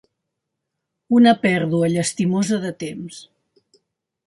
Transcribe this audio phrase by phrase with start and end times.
[1.17, 3.23] Una pèrdua llastimosa de temps.